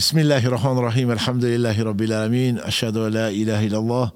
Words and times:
بسم 0.00 0.18
الله 0.18 0.46
الرحمن 0.46 0.78
الرحيم 0.78 1.10
الحمد 1.10 1.44
لله 1.44 1.82
رب 1.82 2.02
العالمين 2.02 2.58
أشهد 2.58 2.96
أن 2.96 3.12
لا 3.12 3.28
إله 3.28 3.66
إلا 3.66 3.78
الله 3.78 4.10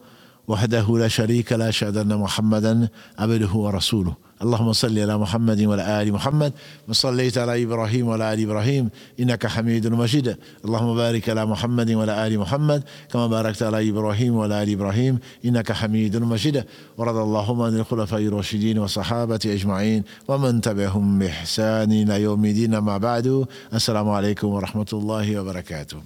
وحده 0.49 0.99
لا 0.99 1.09
شريك 1.09 1.53
له 1.53 1.69
أشهد 1.69 1.97
أن 1.97 2.17
محمدا 2.19 2.89
عبده 3.19 3.53
ورسوله 3.53 4.17
اللهم 4.43 4.73
صل 4.73 4.99
على 4.99 5.19
محمد 5.19 5.61
وعلى 5.63 6.03
آل 6.03 6.13
محمد 6.13 6.53
وصليت 6.89 7.39
على 7.39 7.63
إبراهيم 7.63 8.09
وعلى 8.09 8.35
آل 8.35 8.41
إبراهيم 8.43 8.91
إنك 9.21 9.47
حميد 9.47 9.87
مجيد. 9.87 10.37
اللهم 10.65 10.97
بارك 10.97 11.29
على 11.29 11.47
محمد 11.47 11.91
وعلى 11.91 12.27
آل 12.27 12.39
محمد 12.39 12.83
كما 13.13 13.27
باركت 13.27 13.63
على 13.63 13.91
إبراهيم 13.91 14.35
وعلى 14.37 14.63
آل 14.63 14.71
إبراهيم 14.73 15.19
إنك 15.45 15.73
حميد 15.73 16.17
مجيد. 16.17 16.65
ورضى 16.99 17.23
اللهم 17.23 17.63
عن 17.63 17.75
الخلفاء 17.77 18.21
الراشدين 18.21 18.79
والصحابة 18.79 19.41
أجمعين 19.47 20.03
ومن 20.29 20.61
تبعهم 20.61 21.19
بإحسان 21.19 21.93
إلى 21.93 22.23
يوم 22.23 22.45
الدين 22.45 22.79
ما 22.79 22.99
بعد 22.99 23.47
السلام 23.75 24.09
عليكم 24.09 24.49
ورحمة 24.49 24.91
الله 24.93 25.41
وبركاته. 25.41 25.99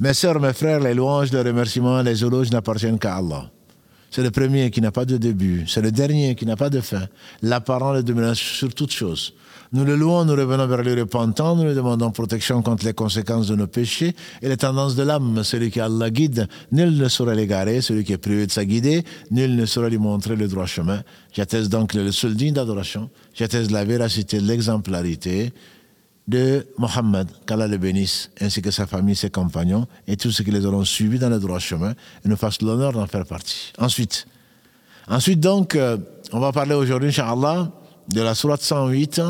Mes 0.00 0.12
sœurs, 0.12 0.40
mes 0.40 0.52
frères, 0.52 0.80
les 0.80 0.94
louanges, 0.94 1.32
les 1.32 1.42
remerciements, 1.42 2.02
les 2.02 2.22
éloges 2.22 2.50
n'appartiennent 2.50 2.98
qu'à 2.98 3.16
Allah. 3.16 3.50
C'est 4.14 4.22
le 4.22 4.30
premier 4.30 4.70
qui 4.70 4.80
n'a 4.80 4.92
pas 4.92 5.04
de 5.04 5.16
début. 5.16 5.64
C'est 5.66 5.82
le 5.82 5.90
dernier 5.90 6.36
qui 6.36 6.46
n'a 6.46 6.54
pas 6.54 6.70
de 6.70 6.80
fin. 6.80 7.08
L'apparent 7.42 7.92
le 7.92 8.04
dominant 8.04 8.32
sur 8.32 8.72
toutes 8.72 8.92
choses. 8.92 9.34
Nous 9.72 9.84
le 9.84 9.96
louons, 9.96 10.24
nous 10.24 10.36
revenons 10.36 10.68
vers 10.68 10.84
le 10.84 10.94
repentant, 10.94 11.56
nous 11.56 11.64
lui 11.64 11.74
demandons 11.74 12.12
protection 12.12 12.62
contre 12.62 12.84
les 12.84 12.92
conséquences 12.92 13.48
de 13.48 13.56
nos 13.56 13.66
péchés 13.66 14.14
et 14.40 14.48
les 14.48 14.56
tendances 14.56 14.94
de 14.94 15.02
l'âme. 15.02 15.42
Celui 15.42 15.72
qui 15.72 15.80
Allah 15.80 16.10
guide, 16.10 16.46
nul 16.70 16.96
ne 16.96 17.08
saurait 17.08 17.34
l'égarer. 17.34 17.80
Celui 17.80 18.04
qui 18.04 18.12
est 18.12 18.18
privé 18.18 18.46
de 18.46 18.52
sa 18.52 18.64
guidée, 18.64 19.02
nul 19.32 19.56
ne 19.56 19.66
saurait 19.66 19.90
lui 19.90 19.98
montrer 19.98 20.36
le 20.36 20.46
droit 20.46 20.66
chemin. 20.66 21.02
J'atteste 21.32 21.68
donc 21.68 21.92
le 21.92 22.12
seul 22.12 22.36
digne 22.36 22.54
d'adoration. 22.54 23.10
J'atteste 23.34 23.72
la 23.72 23.84
véracité, 23.84 24.38
l'exemplarité 24.38 25.52
de 26.26 26.66
Mohammed, 26.78 27.28
qu'Allah 27.46 27.68
le 27.68 27.76
bénisse, 27.76 28.30
ainsi 28.40 28.62
que 28.62 28.70
sa 28.70 28.86
famille, 28.86 29.14
ses 29.14 29.30
compagnons, 29.30 29.86
et 30.06 30.16
tous 30.16 30.30
ceux 30.30 30.42
qui 30.44 30.50
les 30.50 30.64
auront 30.64 30.84
suivis 30.84 31.18
dans 31.18 31.28
le 31.28 31.38
droit 31.38 31.58
chemin, 31.58 31.92
et 32.24 32.28
nous 32.28 32.36
fassent 32.36 32.62
l'honneur 32.62 32.92
d'en 32.92 33.06
faire 33.06 33.26
partie. 33.26 33.72
Ensuite, 33.78 34.26
ensuite 35.08 35.40
donc, 35.40 35.74
euh, 35.74 35.98
on 36.32 36.40
va 36.40 36.52
parler 36.52 36.74
aujourd'hui, 36.74 37.10
Inch'Allah, 37.10 37.70
de 38.08 38.22
la 38.22 38.34
sourate 38.34 38.62
108 38.62 39.20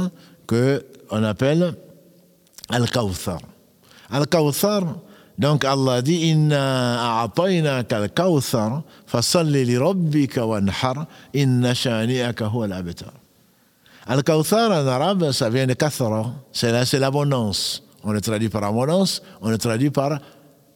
que 0.47 0.85
on 1.11 1.23
appelle 1.23 1.75
Al-Kawthar. 2.69 3.41
Al-Kawthar, 4.11 4.97
donc 5.39 5.65
Allah 5.65 6.01
dit 6.03 6.31
Inna 6.31 7.23
a'ataynaka 7.23 7.97
al-Kawthar, 7.97 8.83
fasalli 9.07 9.65
li 9.65 9.77
rabbika 9.77 10.47
wanhar, 10.47 11.07
inna 11.35 11.75
shani'aka 11.75 12.47
huwa 12.47 12.67
al-abtar. 12.67 13.13
Al-Kawthar 14.07 14.71
en 14.71 14.87
arabe, 14.87 15.33
ça 15.33 15.49
vient 15.49 15.67
de 15.67 15.73
Kathara, 15.73 16.35
c'est 16.53 16.99
l'abondance. 16.99 17.83
On 18.03 18.13
le 18.13 18.21
traduit 18.21 18.51
par 18.51 18.65
abondance, 18.65 19.23
on 19.41 19.49
le 19.49 19.57
traduit 19.57 19.91
par 19.91 20.21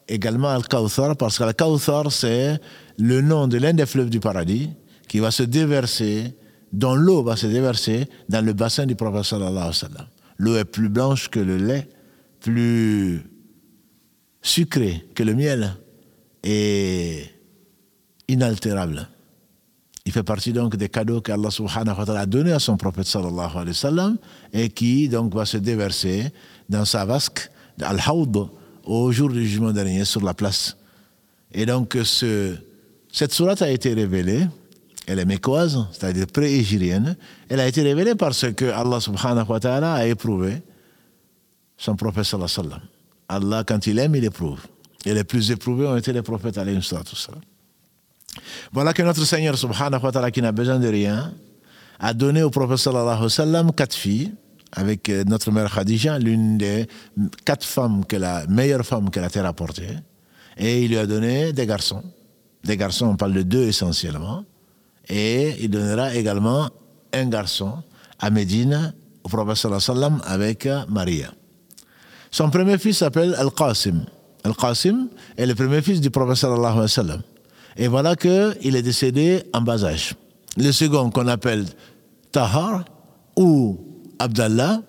également 0.08 0.48
Al-Kawthar, 0.48 1.14
parce 1.16 1.38
que 1.38 1.44
Al-Kawthar, 1.44 2.10
c'est 2.10 2.58
le 2.96 3.20
nom 3.20 3.46
de 3.46 3.58
l'un 3.58 3.74
des 3.74 3.84
fleuves 3.84 4.08
du 4.08 4.18
paradis 4.18 4.70
qui 5.08 5.18
va 5.18 5.30
se 5.30 5.42
déverser, 5.42 6.34
dont 6.72 6.94
l'eau 6.94 7.22
va 7.22 7.36
se 7.36 7.46
déverser 7.46 8.08
dans 8.30 8.44
le 8.44 8.54
bassin 8.54 8.86
du 8.86 8.94
prophète. 8.94 9.34
L'eau 10.38 10.56
est 10.56 10.64
plus 10.64 10.88
blanche 10.88 11.28
que 11.28 11.40
le 11.40 11.58
lait, 11.58 11.86
plus 12.40 13.22
sucrée 14.40 15.06
que 15.14 15.22
le 15.22 15.34
miel 15.34 15.74
et 16.44 17.24
inaltérable. 18.28 19.08
Il 20.08 20.12
fait 20.12 20.22
partie 20.22 20.54
donc 20.54 20.74
des 20.74 20.88
cadeaux 20.88 21.20
qu'Allah 21.20 21.50
subhanahu 21.50 21.98
wa 21.98 22.06
ta'ala 22.06 22.20
a 22.20 22.24
donnés 22.24 22.52
à 22.52 22.58
son 22.58 22.78
prophète 22.78 23.06
sallallahu 23.06 23.50
alayhi 23.52 23.68
wa 23.68 23.74
sallam 23.74 24.16
et 24.54 24.70
qui 24.70 25.06
donc 25.06 25.34
va 25.34 25.44
se 25.44 25.58
déverser 25.58 26.32
dans 26.66 26.86
sa 26.86 27.04
vasque, 27.04 27.50
al-hawd, 27.82 28.48
au 28.84 29.12
jour 29.12 29.28
du 29.28 29.46
jugement 29.46 29.70
dernier 29.70 30.06
sur 30.06 30.24
la 30.24 30.32
place. 30.32 30.78
Et 31.52 31.66
donc 31.66 31.94
ce, 32.04 32.54
cette 33.12 33.34
sourate 33.34 33.60
a 33.60 33.70
été 33.70 33.92
révélée, 33.92 34.46
elle 35.06 35.18
est 35.18 35.26
mécoise, 35.26 35.84
c'est-à-dire 35.92 36.26
pré-égirienne, 36.26 37.14
elle 37.50 37.60
a 37.60 37.68
été 37.68 37.82
révélée 37.82 38.14
parce 38.14 38.50
que 38.52 38.64
Allah 38.64 39.00
subhanahu 39.00 39.46
wa 39.46 39.60
ta'ala 39.60 39.92
a 39.92 40.06
éprouvé 40.06 40.62
son 41.76 41.96
prophète 41.96 42.24
sallallahu 42.24 42.50
alayhi 42.50 42.70
wa 42.70 42.78
sallam. 42.78 42.88
Allah, 43.28 43.62
quand 43.62 43.86
il 43.86 43.98
aime, 43.98 44.14
il 44.14 44.24
éprouve. 44.24 44.62
Et 45.04 45.12
les 45.12 45.24
plus 45.24 45.50
éprouvés 45.50 45.86
ont 45.86 45.98
été 45.98 46.14
les 46.14 46.22
prophètes 46.22 46.56
alayhi 46.56 46.78
wa 46.78 46.82
sallam. 46.82 47.42
Voilà 48.72 48.92
que 48.92 49.02
notre 49.02 49.24
Seigneur 49.24 49.56
subhanahu 49.56 50.02
wa 50.02 50.12
ta'ala 50.12 50.30
qui 50.30 50.42
n'a 50.42 50.52
besoin 50.52 50.78
de 50.78 50.88
rien 50.88 51.32
a 51.98 52.14
donné 52.14 52.42
au 52.42 52.50
prophète 52.50 52.78
sallallahu 52.78 53.16
alayhi 53.16 53.30
sallam 53.30 53.72
quatre 53.72 53.94
filles 53.94 54.32
avec 54.72 55.08
notre 55.08 55.50
mère 55.50 55.72
Khadija, 55.72 56.18
l'une 56.18 56.58
des 56.58 56.86
quatre 57.44 57.64
femmes, 57.64 58.04
que 58.04 58.16
la 58.16 58.46
meilleure 58.46 58.84
femme 58.84 59.10
que 59.10 59.18
la 59.18 59.30
terre 59.30 59.46
a 59.46 59.52
portée. 59.52 59.96
Et 60.56 60.82
il 60.84 60.90
lui 60.90 60.98
a 60.98 61.06
donné 61.06 61.52
des 61.52 61.66
garçons. 61.66 62.02
Des 62.64 62.76
garçons, 62.76 63.06
on 63.06 63.16
parle 63.16 63.32
de 63.32 63.42
deux 63.42 63.64
essentiellement. 63.64 64.44
Et 65.08 65.56
il 65.60 65.70
donnera 65.70 66.14
également 66.14 66.68
un 67.14 67.26
garçon 67.26 67.82
à 68.18 68.30
Médine 68.30 68.92
au 69.24 69.28
prophète 69.28 69.56
sallallahu 69.56 69.82
alayhi 69.88 70.00
sallam 70.00 70.22
avec 70.26 70.68
Maria. 70.88 71.32
Son 72.30 72.50
premier 72.50 72.76
fils 72.76 72.98
s'appelle 72.98 73.34
Al-Qasim. 73.38 74.04
Al-Qasim 74.44 75.08
est 75.36 75.46
le 75.46 75.54
premier 75.54 75.80
fils 75.80 76.00
du 76.00 76.10
prophète 76.10 76.36
sallallahu 76.36 76.74
alayhi 76.74 76.88
sallam. 76.88 77.22
Et 77.76 77.88
voilà 77.88 78.16
qu'il 78.16 78.76
est 78.76 78.82
décédé 78.82 79.42
en 79.52 79.60
bas 79.60 79.84
âge. 79.84 80.14
Le 80.56 80.72
second 80.72 81.10
qu'on 81.10 81.28
appelle 81.28 81.66
Tahar 82.32 82.84
ou 83.36 83.78
Abdallah, 84.18 84.82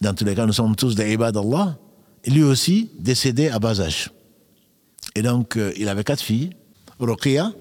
dans 0.00 0.14
tous 0.14 0.24
les 0.24 0.34
cas 0.34 0.46
nous 0.46 0.52
sommes 0.52 0.76
tous 0.76 0.94
des 0.94 1.12
ibad 1.12 1.34
d'Allah, 1.34 1.76
lui 2.26 2.42
aussi 2.42 2.90
décédé 2.98 3.48
à 3.48 3.58
bas 3.58 3.80
âge. 3.80 4.10
Et 5.14 5.22
donc 5.22 5.56
euh, 5.56 5.72
il 5.76 5.88
avait 5.88 6.04
quatre 6.04 6.22
filles, 6.22 6.50
Ruqiyya, 7.00 7.52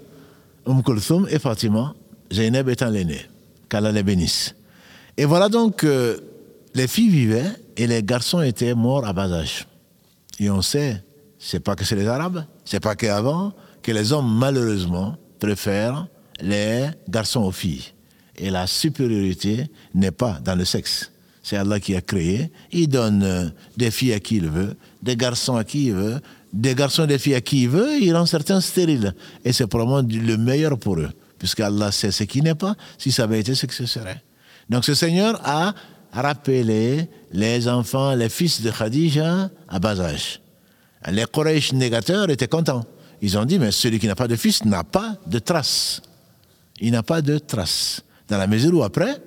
Umm 0.68 0.84
Kulthum 0.84 1.28
et 1.30 1.40
Fatima, 1.40 1.96
Zainab 2.32 2.70
étant 2.70 2.90
l'aînée, 2.90 3.26
qu'Allah 3.70 3.92
les 3.92 4.04
bénisse. 4.04 4.54
Et 5.16 5.26
voilà 5.26 5.50
donc 5.50 5.78
que 5.78 6.22
les 6.76 6.88
filles 6.88 7.10
vivaient 7.10 7.52
et 7.76 7.88
les 7.88 8.04
garçons 8.04 8.42
étaient 8.42 8.76
morts 8.76 9.06
à 9.08 9.14
bas 9.14 9.32
âge. 9.32 9.68
Et 10.40 10.50
on 10.52 10.62
sait, 10.62 11.04
c'est 11.40 11.60
pas 11.60 11.76
que 11.76 11.84
c'est 11.84 11.96
les 11.96 12.08
Arabes, 12.08 12.46
c'est 12.66 12.80
pas 12.80 12.96
qu'avant, 12.96 13.54
que 13.88 13.94
les 13.94 14.12
hommes, 14.12 14.38
malheureusement, 14.38 15.16
préfèrent 15.40 16.08
les 16.42 16.88
garçons 17.08 17.44
aux 17.44 17.54
filles. 17.54 17.86
Et 18.36 18.50
la 18.50 18.68
supériorité 18.68 19.72
n'est 19.96 20.12
pas 20.12 20.42
dans 20.44 20.56
le 20.56 20.66
sexe. 20.66 21.10
C'est 21.42 21.56
Allah 21.56 21.80
qui 21.80 21.96
a 21.96 22.02
créé. 22.02 22.52
Il 22.74 22.90
donne 22.90 23.54
des 23.78 23.90
filles 23.90 24.12
à 24.12 24.20
qui 24.20 24.36
il 24.36 24.50
veut, 24.50 24.76
des 25.02 25.16
garçons 25.16 25.56
à 25.56 25.64
qui 25.64 25.86
il 25.86 25.94
veut, 25.94 26.20
des 26.52 26.76
garçons 26.76 27.06
et 27.06 27.08
des 27.08 27.18
filles 27.18 27.36
à 27.36 27.40
qui 27.40 27.64
il 27.64 27.70
veut, 27.70 27.98
il 28.02 28.14
rend 28.14 28.26
certains 28.26 28.60
stériles. 28.60 29.16
Et 29.46 29.54
c'est 29.54 29.68
probablement 29.68 30.02
le 30.02 30.36
meilleur 30.36 30.78
pour 30.78 31.00
eux, 31.00 31.12
puisque 31.40 31.62
Allah 31.62 31.94
sait 31.94 32.12
ce 32.12 32.26
qui 32.26 32.42
n'est 32.42 32.56
pas, 32.56 32.76
si 32.98 33.14
ça 33.14 33.24
avait 33.24 33.40
été 33.40 33.56
ce 33.56 33.68
que 33.68 33.74
ce 33.74 33.86
serait. 33.86 34.22
Donc 34.70 34.84
ce 34.84 34.96
Seigneur 34.96 35.40
a 35.46 35.74
rappelé 36.12 37.08
les 37.32 37.70
enfants, 37.70 38.14
les 38.16 38.28
fils 38.28 38.62
de 38.62 38.70
Khadija 38.70 39.50
à 39.70 39.80
bas 39.80 40.02
âge. 40.02 40.42
Les 41.10 41.24
Quraysh 41.24 41.72
négateurs 41.72 42.30
étaient 42.30 42.50
contents. 42.50 42.84
Ils 43.22 43.38
ont 43.38 43.46
dit, 43.46 43.60
mais 43.60 43.72
celui 43.72 44.00
qui 44.00 44.08
n'a 44.08 44.16
pas 44.16 44.28
de 44.28 44.36
fils 44.36 44.64
n'a 44.66 44.84
pas 44.84 45.16
de 45.26 45.40
trace. 45.40 46.02
Il 46.80 46.92
n'a 46.92 47.04
pas 47.04 47.22
de 47.22 47.38
trace. 47.40 48.02
Dans 48.28 48.38
la 48.38 48.48
mesure 48.48 48.74
où 48.76 48.84
après, 48.84 49.22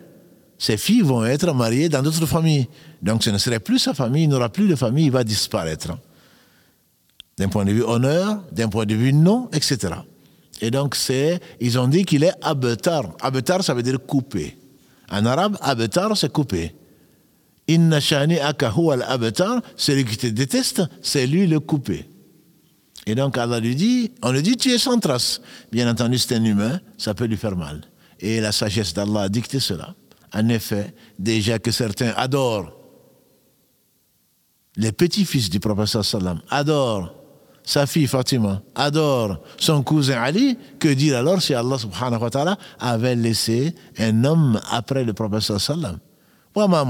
ses 0.58 0.76
filles 0.76 1.00
vont 1.00 1.24
être 1.24 1.52
mariées 1.54 1.88
dans 1.88 2.02
d'autres 2.02 2.26
familles. 2.26 2.68
Donc 3.02 3.24
ce 3.24 3.30
ne 3.30 3.38
serait 3.38 3.60
plus 3.60 3.78
sa 3.78 3.94
famille, 3.94 4.24
il 4.24 4.28
n'aura 4.28 4.50
plus 4.50 4.68
de 4.68 4.76
famille, 4.76 5.06
il 5.06 5.10
va 5.10 5.24
disparaître. 5.24 5.96
D'un 7.38 7.48
point 7.48 7.64
de 7.64 7.72
vue 7.72 7.82
honneur, 7.82 8.42
d'un 8.52 8.68
point 8.68 8.84
de 8.84 8.94
vue 8.94 9.12
nom, 9.12 9.48
etc. 9.52 9.94
Et 10.60 10.70
donc 10.70 10.94
c'est, 10.94 11.40
ils 11.60 11.78
ont 11.78 11.88
dit 11.88 12.04
qu'il 12.04 12.24
est 12.24 12.34
abetar. 12.42 13.04
Abetar, 13.22 13.64
ça 13.64 13.72
veut 13.72 13.82
dire 13.82 13.98
coupé. 14.06 14.58
En 15.10 15.24
arabe, 15.24 15.56
abetar, 15.62 16.14
c'est 16.16 16.30
coupé. 16.30 16.74
Inna 17.66 17.98
shani 18.00 18.38
akahu 18.38 18.92
al 18.92 19.02
abetar, 19.02 19.62
celui 19.76 20.04
qui 20.04 20.18
te 20.18 20.26
déteste, 20.26 20.82
c'est 21.00 21.26
lui 21.26 21.46
le 21.46 21.58
coupé. 21.58 22.06
Et 23.06 23.14
donc 23.14 23.38
Allah 23.38 23.60
lui 23.60 23.74
dit, 23.74 24.12
on 24.22 24.32
lui 24.32 24.42
dit 24.42 24.56
tu 24.56 24.70
es 24.70 24.78
sans 24.78 24.98
trace. 24.98 25.40
Bien 25.72 25.90
entendu, 25.90 26.18
c'est 26.18 26.34
un 26.34 26.44
humain, 26.44 26.80
ça 26.98 27.14
peut 27.14 27.24
lui 27.24 27.36
faire 27.36 27.56
mal. 27.56 27.82
Et 28.20 28.40
la 28.40 28.52
sagesse 28.52 28.92
d'Allah 28.92 29.22
a 29.22 29.28
dicté 29.28 29.60
cela. 29.60 29.94
En 30.32 30.48
effet, 30.48 30.94
déjà 31.18 31.58
que 31.58 31.70
certains 31.70 32.12
adorent 32.16 32.72
les 34.76 34.92
petits-fils 34.92 35.50
du 35.50 35.60
prophète 35.60 36.02
sallam, 36.02 36.40
adorent 36.48 37.14
sa 37.62 37.86
fille 37.86 38.06
Fatima, 38.06 38.62
adore 38.74 39.42
son 39.58 39.82
cousin 39.82 40.20
Ali, 40.20 40.56
que 40.78 40.88
dire 40.88 41.18
alors 41.18 41.42
si 41.42 41.54
Allah 41.54 41.78
subhanahu 41.78 42.22
wa 42.22 42.30
ta'ala 42.30 42.58
avait 42.78 43.16
laissé 43.16 43.74
un 43.98 44.24
homme 44.24 44.60
après 44.70 45.04
le 45.04 45.12
prophète 45.12 45.58
sallam? 45.58 45.98
Allah 46.56 46.84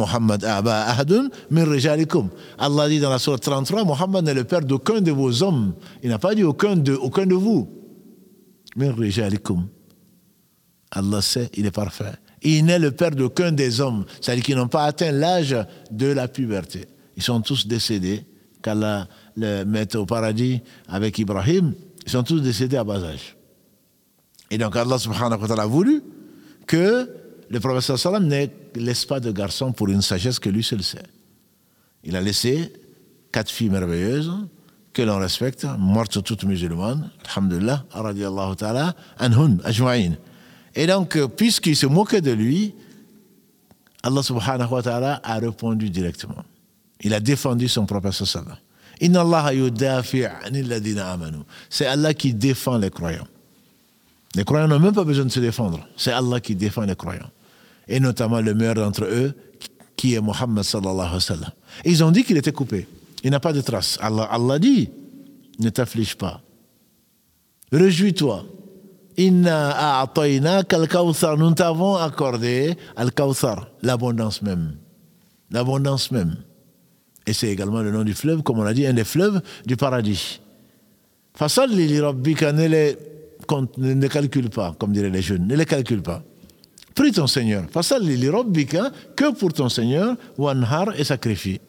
dit 2.89 3.01
dans 3.01 3.11
la 3.11 3.19
sourate 3.19 3.43
33, 3.43 3.85
Mohammed 3.85 4.25
n'est 4.25 4.35
le 4.35 4.45
père 4.45 4.63
d'aucun 4.63 5.03
de 5.03 5.13
vos 5.13 5.43
hommes. 5.43 5.75
Il 6.03 6.09
n'a 6.09 6.19
pas 6.19 6.35
dit 6.35 6.45
aucun 6.45 6.77
de, 6.77 6.95
vous. 7.35 7.69
Allah 10.91 11.21
sait, 11.21 11.51
il 11.55 11.67
est 11.67 11.71
parfait. 11.71 12.13
Il 12.43 12.65
n'est 12.65 12.79
le 12.79 12.91
père 12.91 13.11
d'aucun 13.11 13.53
des 13.53 13.83
hommes, 13.83 14.07
c'est-à-dire 14.21 14.45
qu'ils 14.45 14.57
n'ont 14.57 14.69
pas 14.69 14.85
atteint 14.85 15.13
l'âge 15.13 15.55
de 15.91 16.07
la 16.07 16.27
puberté. 16.27 16.87
Ils 17.17 17.23
sont 17.23 17.43
tous 17.43 17.67
décédés 17.67 18.25
qu'Allah 18.63 19.09
le 19.37 19.65
mette 19.65 19.95
au 19.95 20.07
paradis 20.07 20.63
avec 20.89 21.19
Ibrahim, 21.19 21.75
ils 22.07 22.11
sont 22.11 22.23
tous 22.23 22.41
décédés 22.41 22.79
à 22.79 22.85
bas 22.85 23.05
âge. 23.05 23.37
Et 24.51 24.57
donc 24.57 24.75
Allah 24.75 24.99
subhanahu 24.99 25.41
wa 25.41 25.49
ta'ala 25.49 25.65
a 25.65 25.67
voulu 25.67 26.03
que 26.67 27.20
le 27.51 27.59
prophète 27.59 27.97
sallam 27.97 28.29
ne 28.29 28.47
laisse 28.77 29.05
pas 29.05 29.19
de 29.19 29.33
garçon 29.33 29.73
pour 29.73 29.89
une 29.89 30.03
sagesse 30.03 30.39
que 30.39 30.49
lui 30.49 30.63
seul 30.63 30.83
sait. 30.85 31.03
Il 32.05 32.15
a 32.17 32.21
laissé 32.21 32.73
quatre 33.33 33.51
filles 33.51 33.71
merveilleuses 33.71 34.33
que 34.93 35.03
l'on 35.03 35.19
respecte, 35.19 35.67
mortes 35.79 36.23
toutes 36.23 36.45
musulmanes, 36.45 37.11
alhamdulillah, 37.29 37.85
radiallahu 37.91 38.57
ta'ala, 38.57 38.95
anhun, 39.19 39.59
ajma'in. 39.65 40.13
Et 40.75 40.87
donc, 40.87 41.19
puisqu'il 41.37 41.77
se 41.77 41.87
moquait 41.87 42.21
de 42.21 42.31
lui, 42.31 42.75
Allah 44.03 44.23
subhanahu 44.23 44.71
wa 44.71 44.83
ta'ala 44.83 45.21
a 45.23 45.39
répondu 45.39 45.91
directement. 45.91 46.45
Il 47.01 47.15
a 47.15 47.21
défendu 47.21 47.69
son 47.69 47.87
sallam. 47.87 48.57
Inna 49.01 49.23
Allah 49.23 50.03
C'est 51.71 51.87
Allah 51.87 52.15
qui 52.15 52.35
défend 52.35 52.79
les 52.79 52.91
croyants. 52.91 53.27
Les 54.37 54.45
croyants 54.45 54.69
n'ont 54.69 54.79
même 54.79 54.95
pas 54.95 55.05
besoin 55.05 55.25
de 55.25 55.31
se 55.31 55.41
défendre. 55.41 55.81
C'est 55.97 56.13
Allah 56.13 56.41
qui 56.41 56.55
défend 56.55 56.83
les 56.83 56.95
croyants. 56.95 57.31
Et 57.91 58.01
notamment 58.01 58.41
le 58.41 58.55
meilleur 58.55 58.77
d'entre 58.77 59.05
eux, 59.05 59.35
qui 59.97 60.15
est 60.15 60.21
Muhammad 60.21 60.65
sallallahu 60.65 60.99
alayhi 61.01 61.15
wa 61.15 61.21
sallam. 61.21 61.51
Ils 61.85 62.03
ont 62.03 62.11
dit 62.11 62.25
qu'il 62.25 62.39
était 62.39 62.53
coupé. 62.53 62.87
Il 63.23 63.31
n'a 63.31 63.41
pas 63.41 63.53
de 63.53 63.61
trace. 63.61 63.99
Allah, 64.01 64.23
Allah 64.31 64.59
dit, 64.59 64.89
ne 65.59 65.69
t'afflige 65.69 66.17
pas. 66.17 66.41
Réjouis-toi. 67.71 68.47
Inna 69.19 70.09
Nous 71.37 71.53
t'avons 71.53 71.97
accordé 71.97 72.77
al-kawthar, 72.97 73.69
l'abondance 73.83 74.41
même. 74.41 74.77
L'abondance 75.51 76.11
même. 76.11 76.37
Et 77.27 77.35
c'est 77.35 77.49
également 77.49 77.83
le 77.83 77.91
nom 77.91 78.05
du 78.05 78.15
fleuve, 78.15 78.43
comme 78.43 78.61
on 78.61 78.63
l'a 78.63 78.73
dit, 78.73 78.87
un 78.87 78.95
des 78.95 79.05
fleuves 79.05 79.43
du 79.67 79.77
paradis. 79.77 80.41
Fasalli 81.35 81.87
li 81.87 82.01
rabbika, 82.01 82.53
ne 82.53 82.67
les 82.67 82.97
ne 83.79 84.07
calcule 84.07 84.49
pas, 84.49 84.75
comme 84.79 84.93
diraient 84.93 85.11
les 85.11 85.23
jeunes, 85.23 85.47
ne 85.47 85.57
les 85.57 85.67
calcule 85.67 86.03
pas. 86.03 86.23
Prie 86.95 87.13
ton 87.13 87.27
Seigneur. 87.27 87.65
Fasalli 87.71 88.17
li 88.17 88.29
rabbika, 88.29 88.91
que 89.17 89.33
pour 89.33 89.53
ton 89.53 89.69
Seigneur, 89.69 90.17
wanhar 90.37 90.99
et 90.99 91.05
sacrifie. 91.05 91.61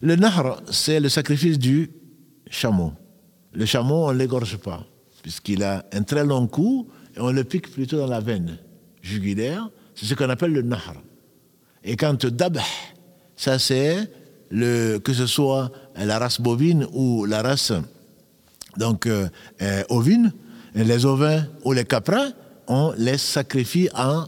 Le 0.00 0.16
nahr, 0.16 0.60
c'est 0.70 1.00
le 1.00 1.08
sacrifice 1.08 1.58
du 1.58 1.90
chameau. 2.50 2.92
Le 3.52 3.64
chameau, 3.66 4.08
on 4.08 4.12
ne 4.12 4.18
l'égorge 4.18 4.56
pas, 4.56 4.84
puisqu'il 5.22 5.62
a 5.62 5.84
un 5.92 6.02
très 6.02 6.24
long 6.24 6.46
cou 6.46 6.88
et 7.16 7.20
on 7.20 7.30
le 7.30 7.44
pique 7.44 7.70
plutôt 7.70 7.98
dans 7.98 8.06
la 8.06 8.20
veine 8.20 8.58
jugulaire. 9.00 9.70
C'est 9.94 10.06
ce 10.06 10.14
qu'on 10.14 10.28
appelle 10.28 10.52
le 10.52 10.62
nahr. 10.62 10.94
Et 11.84 11.96
quand 11.96 12.26
dabh, 12.26 12.58
ça 13.36 13.58
c'est 13.58 14.10
que 14.50 15.12
ce 15.12 15.26
soit 15.26 15.70
la 15.96 16.18
race 16.18 16.40
bovine 16.40 16.86
ou 16.92 17.24
la 17.24 17.42
race 17.42 17.72
donc, 18.76 19.06
euh, 19.06 19.28
euh, 19.60 19.82
ovine, 19.88 20.32
les 20.74 21.04
ovins 21.04 21.44
ou 21.64 21.72
les 21.72 21.84
caprins, 21.84 22.32
on 22.68 22.92
les 22.96 23.18
sacrifie 23.18 23.88
en, 23.94 24.24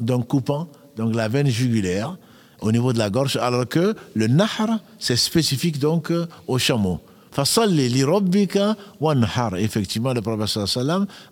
donc 0.00 0.28
coupant 0.28 0.68
la 0.98 1.28
veine 1.28 1.48
jugulaire 1.48 2.16
au 2.60 2.72
niveau 2.72 2.92
de 2.92 2.98
la 2.98 3.08
gorge, 3.08 3.36
alors 3.36 3.66
que 3.66 3.94
le 4.14 4.26
nahr, 4.26 4.80
c'est 4.98 5.16
spécifique 5.16 5.78
donc 5.78 6.12
au 6.46 6.58
chameau. 6.58 7.00
Fasalli 7.30 7.88
li 7.88 8.02
rabbika 8.04 8.76
wanhar. 9.00 9.54
Effectivement, 9.56 10.12
le 10.12 10.20
prophète 10.20 10.58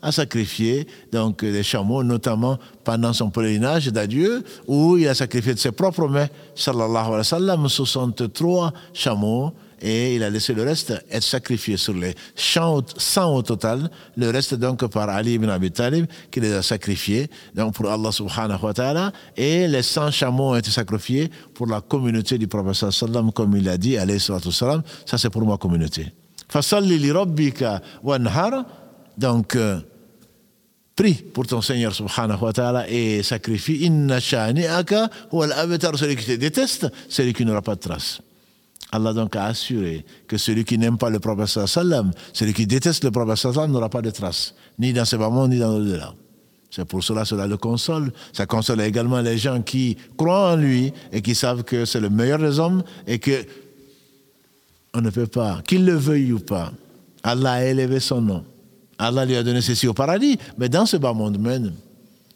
a 0.01 0.13
sacrifié 0.13 0.87
donc 1.13 1.45
des 1.45 1.63
chameaux, 1.63 2.05
notamment 2.05 2.57
pendant 2.85 3.13
son 3.13 3.31
pèlerinage 3.31 3.89
d'adieu, 3.89 4.45
où 4.69 4.97
il 4.97 5.09
a 5.09 5.15
sacrifié 5.15 5.55
de 5.55 5.59
ses 5.59 5.73
propres 5.73 6.07
mains, 6.07 6.29
sallallahu 6.55 6.97
alayhi 6.97 7.17
wa 7.17 7.25
sallam, 7.25 7.69
63 7.69 8.73
chameaux 8.95 9.53
et 9.81 10.17
il 10.17 10.23
a 10.23 10.31
laissé 10.31 10.55
le 10.55 10.63
reste 10.63 10.93
être 11.11 11.23
sacrifié 11.23 11.77
sur 11.77 11.95
les 11.95 12.15
100 12.37 13.35
au 13.35 13.43
total, 13.43 13.91
le 14.17 14.31
reste 14.31 14.55
donc 14.55 14.87
par 14.87 15.09
Ali 15.09 15.35
ibn 15.35 15.49
Abi 15.49 15.71
Talib 15.71 16.07
qui 16.31 16.41
les 16.41 16.53
a 16.53 16.63
sacrifiés 16.63 17.29
donc 17.55 17.75
pour 17.75 17.91
Allah 17.91 18.13
subhanahu 18.13 18.63
wa 18.63 18.75
ta'ala. 18.75 19.13
Et 19.37 19.69
les 19.69 19.83
100 19.83 20.11
chameaux 20.11 20.51
ont 20.51 20.57
été 20.57 20.71
sacrifiés 20.71 21.31
pour 21.55 21.67
la 21.67 21.81
communauté 21.81 22.39
du 22.39 22.49
prophète 22.49 22.91
sallam 22.91 23.33
comme 23.33 23.57
il 23.57 23.69
a 23.69 23.77
dit 23.77 23.97
alayhi 23.97 24.21
sallam, 24.21 24.83
ça 25.07 25.19
c'est 25.19 25.31
pour 25.31 25.47
ma 25.47 25.57
communauté. 25.57 26.13
Fasalli 26.49 26.99
li 26.99 27.13
rabbika 27.13 27.81
wanhar. 28.03 28.65
Donc 29.17 29.57
euh, 29.57 29.81
prie 30.97 31.15
pour 31.15 31.47
ton 31.47 31.61
Seigneur 31.61 31.95
subhanahu 31.95 32.41
wa 32.41 32.53
ta'ala 32.53 32.89
et 32.89 33.23
sacrifie. 33.23 33.85
Inna 33.85 34.21
shani'aka 34.21 35.11
ou 35.33 35.43
al-abtar. 35.43 35.99
Celui 35.99 36.17
qui 36.17 36.27
te 36.27 36.33
déteste, 36.33 36.87
celui 37.09 37.35
qui 37.35 37.45
n'aura 37.45 37.63
pas 37.63 37.75
de 37.75 37.81
trace. 37.81 38.21
Allah 38.91 39.13
donc 39.13 39.37
a 39.37 39.45
assuré 39.47 40.05
que 40.27 40.39
celui 40.39 40.65
qui 40.65 40.79
n'aime 40.79 40.97
pas 40.97 41.11
le 41.11 41.19
prophète 41.19 41.67
sallam, 41.67 42.11
celui 42.33 42.55
qui 42.55 42.67
déteste 42.67 43.05
le 43.05 43.11
prophète 43.11 43.37
sallam 43.37 43.71
n'aura 43.71 43.89
pas 43.89 44.03
de 44.03 44.11
trace, 44.11 44.55
ni 44.79 44.93
dans 44.93 45.05
ce 45.05 45.17
moment, 45.17 45.47
ni 45.47 45.59
dans 45.59 45.77
l'au-delà. 45.77 46.15
C'est 46.71 46.85
pour 46.85 47.03
cela 47.03 47.25
cela 47.25 47.47
le 47.47 47.57
console. 47.57 48.13
Ça 48.33 48.47
console 48.47 48.83
également 48.83 49.21
les 49.21 49.39
gens 49.39 49.63
qui 49.63 49.97
croient 50.17 50.53
en 50.53 50.57
lui 50.57 50.93
et 51.13 51.23
qui 51.23 51.35
savent 51.35 51.65
que 51.65 51.85
c'est 51.85 52.01
le 52.01 52.11
meilleur 52.11 52.39
des 52.39 52.59
hommes 52.59 52.83
et 53.07 53.19
que 53.19 53.45
on 54.95 55.01
ne 55.01 55.11
peut 55.11 55.27
pas, 55.27 55.61
qu'il 55.67 55.85
le 55.85 55.95
veuille 55.95 56.33
ou 56.33 56.39
pas, 56.39 56.73
Allah 57.23 57.53
a 57.53 57.65
élevé 57.65 58.01
son 58.01 58.21
nom. 58.21 58.45
Allah 58.99 59.25
lui 59.25 59.37
a 59.37 59.43
donné 59.43 59.61
ceci 59.61 59.87
au 59.87 59.95
paradis, 59.95 60.39
mais 60.57 60.69
dans 60.69 60.87
ce 60.87 60.97
bas 60.97 61.13
monde 61.13 61.39
même, 61.39 61.73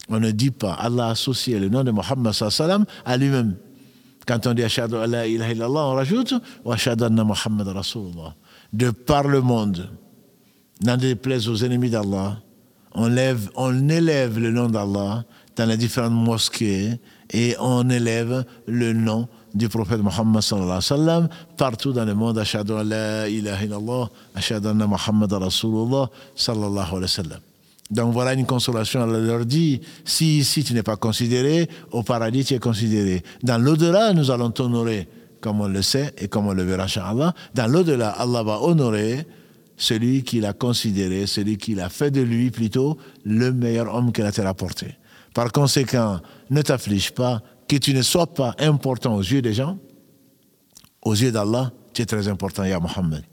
on 0.09 0.21
ne 0.21 0.31
dit 0.31 0.51
pas, 0.51 0.75
Allah 0.75 1.07
a 1.07 1.11
associé 1.11 1.59
le 1.59 1.69
nom 1.69 1.83
de 1.83 1.91
Mohammed 1.91 2.33
sallam 2.33 2.85
à 3.05 3.17
lui-même. 3.17 3.57
Quand 4.27 4.47
on 4.47 4.55
dit 4.55 4.63
Ashadu 4.63 4.97
Allah 4.97 5.27
ilaha 5.27 5.53
illallah, 5.53 5.87
on 5.89 5.95
rajoute 5.95 6.35
Ashadu 6.71 7.05
anna 7.05 7.25
Muhammad 7.25 7.69
Rasulullah. 7.69 8.35
De 8.73 8.91
par 8.91 9.29
le 9.29 9.41
monde, 9.41 9.91
n'en 10.83 10.97
déplaise 10.97 11.49
aux 11.49 11.57
ennemis 11.57 11.91
d'Allah, 11.91 12.39
on, 12.95 13.09
lève, 13.09 13.51
on 13.57 13.89
élève 13.89 14.39
le 14.39 14.51
nom 14.51 14.69
d'Allah 14.69 15.25
dans 15.57 15.67
les 15.67 15.77
différentes 15.77 16.13
mosquées 16.13 16.99
et 17.31 17.57
on 17.61 17.89
élève 17.91 18.45
le 18.67 18.93
nom 18.93 19.29
du 19.55 19.69
prophète 19.69 20.01
Muhammad 20.03 20.43
sallallahu 20.43 20.71
alayhi 20.71 20.91
wa 20.91 20.97
sallam 20.97 21.29
partout 21.57 21.93
dans 21.93 22.05
le 22.05 22.15
monde. 22.15 22.39
Ashadu 22.39 22.73
Allah 22.73 23.29
ilaha 23.29 23.65
illallah, 23.65 24.11
Ashadu 24.35 24.69
anna 24.69 24.87
Muhammad 24.87 25.33
Rasulullah 25.33 26.09
sallallahu 26.37 26.97
alayhi 26.97 27.03
wa 27.03 27.09
sallam. 27.09 27.41
Donc 27.93 28.15
voilà 28.15 28.33
une 28.33 28.47
consolation. 28.47 29.05
Elle 29.05 29.27
leur 29.27 29.45
dit, 29.45 29.83
si 30.05 30.39
ici 30.39 30.65
tu 30.65 30.73
n'es 30.73 30.83
pas 30.83 30.97
considéré, 30.97 31.69
au 31.91 32.03
paradis 32.03 32.45
tu 32.45 32.55
es 32.55 32.59
considéré. 32.59 33.23
Dans 33.43 33.59
l'au-delà, 33.59 34.15
nous 34.15 34.31
allons 34.31 34.51
t'honorer, 34.51 35.07
comme 35.43 35.61
on 35.61 35.69
le 35.69 35.83
sait 35.83 36.15
et 36.17 36.27
comme 36.27 36.47
on 36.47 36.55
le 36.55 36.63
verra, 36.63 36.87
Allah. 36.97 37.35
Dans 37.55 37.67
l'au-delà, 37.67 38.09
Allah 38.09 38.43
va 38.43 38.63
honorer 38.63 39.27
celui 39.77 40.23
qui 40.23 40.41
l'a 40.41 40.55
considéré, 40.55 41.27
celui 41.27 41.59
qui 41.59 41.75
l'a 41.75 41.91
fait 41.91 42.11
de 42.11 42.23
lui 42.23 42.51
plutôt 42.51 42.97
le 43.25 43.53
meilleur 43.53 43.95
homme 43.95 44.11
qu'elle 44.11 44.27
a 44.27 44.31
été 44.31 44.41
rapporté. 44.41 44.97
Par 45.35 45.53
conséquent, 45.53 46.21
ne 46.49 46.63
t'afflige 46.63 47.13
pas, 47.13 47.43
que 47.69 47.77
tu 47.77 47.93
ne 47.93 48.01
sois 48.01 48.27
pas 48.27 48.55
important 48.59 49.15
aux 49.17 49.23
yeux 49.23 49.43
des 49.43 49.53
gens, 49.53 49.79
aux 51.03 51.15
yeux 51.15 51.31
d'Allah, 51.31 51.73
tu 51.93 52.01
es 52.01 52.07
très 52.07 52.27
important, 52.29 52.65
Ya 52.65 52.81
Muhammad. 52.81 53.25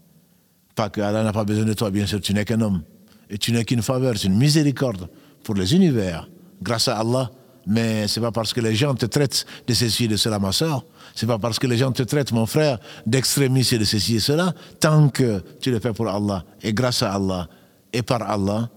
Pas 0.74 0.90
que 0.90 1.00
Allah 1.00 1.22
n'a 1.22 1.32
pas 1.32 1.44
besoin 1.44 1.64
de 1.64 1.72
toi, 1.72 1.90
bien 1.90 2.04
sûr, 2.04 2.20
tu 2.20 2.34
n'es 2.34 2.44
qu'un 2.44 2.60
homme. 2.60 2.82
Et 3.30 3.38
tu 3.38 3.52
n'es 3.52 3.64
qu'une 3.64 3.82
faveur, 3.82 4.16
c'est 4.18 4.26
une 4.26 4.36
miséricorde 4.36 5.08
pour 5.44 5.54
les 5.54 5.74
univers, 5.74 6.28
grâce 6.62 6.88
à 6.88 6.98
Allah. 6.98 7.30
Mais 7.66 8.08
c'est 8.08 8.20
pas 8.20 8.32
parce 8.32 8.52
que 8.52 8.60
les 8.60 8.74
gens 8.74 8.94
te 8.94 9.06
traitent 9.06 9.46
de 9.66 9.74
ceci 9.74 10.04
et 10.04 10.08
de 10.08 10.16
cela, 10.16 10.38
ma 10.38 10.50
soeur. 10.50 10.84
C'est 11.14 11.26
pas 11.26 11.38
parce 11.38 11.58
que 11.58 11.66
les 11.66 11.76
gens 11.76 11.92
te 11.92 12.02
traitent, 12.02 12.32
mon 12.32 12.46
frère, 12.46 12.78
d'extrémiste 13.06 13.74
et 13.74 13.78
de 13.78 13.84
ceci 13.84 14.16
et 14.16 14.20
cela. 14.20 14.54
Tant 14.80 15.08
que 15.08 15.42
tu 15.60 15.70
le 15.70 15.78
fais 15.78 15.92
pour 15.92 16.08
Allah 16.08 16.44
et 16.62 16.72
grâce 16.72 17.02
à 17.02 17.14
Allah 17.14 17.48
et 17.92 18.02
par 18.02 18.28
Allah, 18.28 18.68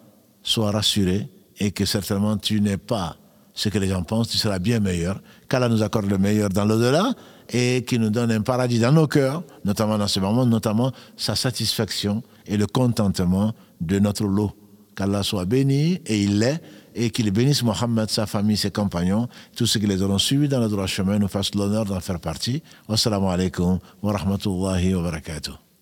sois 0.44 0.72
rassuré 0.72 1.30
et 1.60 1.72
que 1.72 1.86
certainement 1.86 2.38
tu 2.38 2.60
n'es 2.62 2.78
pas 2.78 3.16
ce 3.54 3.70
que 3.70 3.80
les 3.80 3.88
gens 3.88 4.04
pensent, 4.04 4.30
tu 4.30 4.38
seras 4.38 4.60
bien 4.60 4.80
meilleur. 4.80 5.22
Qu'Allah 5.48 5.70
nous 5.70 5.84
accorde 5.84 6.10
le 6.10 6.18
meilleur 6.18 6.50
dans 6.50 6.66
l'au-delà 6.66 7.14
et 7.54 7.86
qu'il 7.86 8.02
nous 8.02 8.10
donne 8.10 8.32
un 8.32 8.42
paradis 8.42 8.80
dans 8.80 8.92
nos 8.92 9.08
cœurs, 9.08 9.44
notamment 9.64 9.98
dans 9.98 10.08
ce 10.08 10.20
moment, 10.20 10.46
notamment 10.46 10.92
sa 11.16 11.36
satisfaction 11.36 12.24
et 12.48 12.58
le 12.58 12.66
contentement 12.66 13.54
de 13.80 14.00
notre 14.00 14.26
lot. 14.26 14.52
Qu'Allah 14.96 15.24
soit 15.24 15.46
béni, 15.46 16.02
et 16.06 16.22
il 16.22 16.40
l'est, 16.40 16.62
et 16.96 17.10
qu'il 17.10 17.32
bénisse 17.32 17.64
Mohammed, 17.64 18.10
sa 18.10 18.26
famille, 18.26 18.58
ses 18.58 18.70
compagnons, 18.72 19.28
tous 19.56 19.66
ceux 19.66 19.80
qui 19.80 19.88
les 19.88 20.02
auront 20.02 20.20
suivis 20.20 20.48
dans 20.48 20.60
le 20.60 20.68
droit 20.68 20.86
chemin, 20.86 21.18
nous 21.18 21.28
fassent 21.28 21.56
l'honneur 21.56 21.86
d'en 21.86 22.00
faire 22.00 22.20
partie. 22.20 22.62
Wassalamu 22.88 23.28
alaikum 23.28 23.80
wa 24.02 24.14
rahmatullahi 24.14 24.94
wa 24.94 25.04
barakatuh. 25.04 25.73